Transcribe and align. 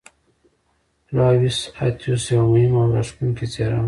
فلاویوس 1.05 1.57
اتیوس 1.85 2.23
یوه 2.33 2.45
مهمه 2.51 2.79
او 2.83 2.91
راښکوونکې 2.95 3.45
څېره 3.53 3.75
وه. 3.77 3.79